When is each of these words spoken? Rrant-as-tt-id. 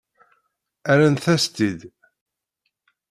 Rrant-as-tt-id. 0.97 1.79